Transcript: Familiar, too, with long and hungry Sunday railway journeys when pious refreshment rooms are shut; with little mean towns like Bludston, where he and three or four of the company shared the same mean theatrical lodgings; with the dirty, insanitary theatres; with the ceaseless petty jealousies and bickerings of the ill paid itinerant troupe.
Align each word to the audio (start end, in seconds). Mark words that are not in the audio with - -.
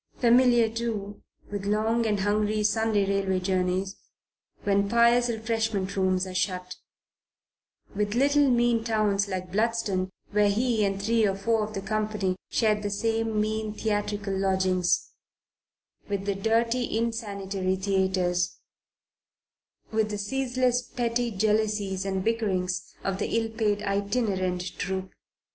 Familiar, 0.17 0.67
too, 0.67 1.21
with 1.51 1.67
long 1.67 2.07
and 2.07 2.21
hungry 2.21 2.63
Sunday 2.63 3.05
railway 3.05 3.39
journeys 3.39 3.97
when 4.63 4.89
pious 4.89 5.29
refreshment 5.29 5.95
rooms 5.95 6.25
are 6.25 6.33
shut; 6.33 6.77
with 7.95 8.15
little 8.15 8.49
mean 8.49 8.83
towns 8.83 9.27
like 9.27 9.51
Bludston, 9.51 10.09
where 10.31 10.49
he 10.49 10.83
and 10.83 10.99
three 10.99 11.23
or 11.27 11.35
four 11.35 11.63
of 11.63 11.75
the 11.75 11.81
company 11.83 12.35
shared 12.49 12.81
the 12.81 12.89
same 12.89 13.39
mean 13.39 13.75
theatrical 13.75 14.35
lodgings; 14.35 15.11
with 16.09 16.25
the 16.25 16.33
dirty, 16.33 16.97
insanitary 16.97 17.75
theatres; 17.75 18.57
with 19.91 20.09
the 20.09 20.17
ceaseless 20.17 20.81
petty 20.81 21.29
jealousies 21.29 22.05
and 22.05 22.23
bickerings 22.23 22.95
of 23.03 23.19
the 23.19 23.37
ill 23.37 23.51
paid 23.51 23.83
itinerant 23.83 24.63
troupe. 24.79 25.11